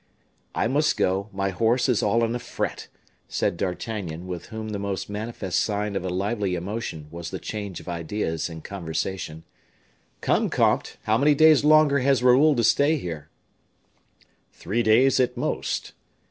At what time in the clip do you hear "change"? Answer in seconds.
7.37-7.79